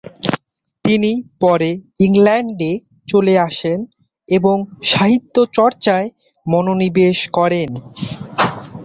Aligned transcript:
তিনি 0.85 1.11
পরে 1.41 1.69
ইংল্যান্ডে 2.05 2.71
চলে 3.07 3.33
আসেন 3.47 3.79
এবং 4.27 4.55
সাহিত্যচর্চায় 4.91 6.07
মনোনিবেশ 6.45 7.17
করেন। 7.37 7.69